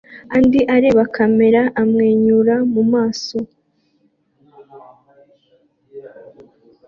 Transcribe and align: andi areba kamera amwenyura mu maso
andi 0.35 0.59
areba 0.75 1.03
kamera 1.15 1.61
amwenyura 1.81 2.55
mu 2.73 2.83
maso 2.93 3.37